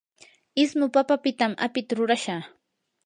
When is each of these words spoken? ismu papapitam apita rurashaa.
ismu 0.63 0.85
papapitam 0.95 1.53
apita 1.65 1.93
rurashaa. 1.97 2.43